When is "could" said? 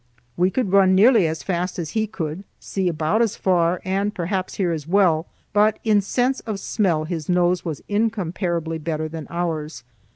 0.49-0.71, 2.07-2.43